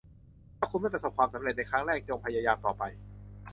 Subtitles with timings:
[0.57, 2.83] ถ้าคุณไม่ประสบความสำเร็จในครั้งแรก จงพยายามต่อไป